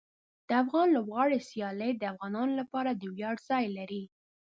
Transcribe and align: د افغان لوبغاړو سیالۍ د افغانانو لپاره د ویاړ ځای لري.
د 0.47 0.49
افغان 0.63 0.87
لوبغاړو 0.95 1.45
سیالۍ 1.49 1.91
د 1.97 2.03
افغانانو 2.13 2.53
لپاره 2.61 2.91
د 2.93 3.03
ویاړ 3.15 3.35
ځای 3.49 3.65
لري. 3.77 4.03